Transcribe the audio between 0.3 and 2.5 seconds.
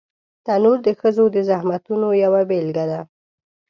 تنور د ښځو د زحمتونو یوه